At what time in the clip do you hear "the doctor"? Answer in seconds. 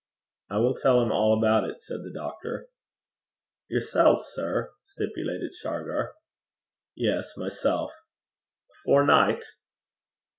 2.01-2.67